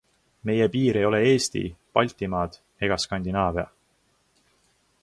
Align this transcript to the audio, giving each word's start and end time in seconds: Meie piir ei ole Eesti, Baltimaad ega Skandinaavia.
Meie 0.47 0.67
piir 0.75 0.97
ei 1.01 1.05
ole 1.09 1.19
Eesti, 1.33 1.63
Baltimaad 1.99 2.59
ega 2.89 2.99
Skandinaavia. 3.05 3.69